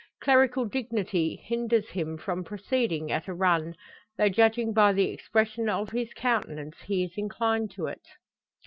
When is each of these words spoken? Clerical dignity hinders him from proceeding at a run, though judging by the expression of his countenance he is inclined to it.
Clerical 0.19 0.65
dignity 0.65 1.35
hinders 1.35 1.89
him 1.89 2.17
from 2.17 2.43
proceeding 2.43 3.11
at 3.11 3.27
a 3.27 3.35
run, 3.35 3.75
though 4.17 4.29
judging 4.29 4.73
by 4.73 4.93
the 4.93 5.11
expression 5.11 5.69
of 5.69 5.91
his 5.91 6.11
countenance 6.15 6.81
he 6.81 7.03
is 7.03 7.11
inclined 7.19 7.69
to 7.73 7.85
it. 7.85 8.07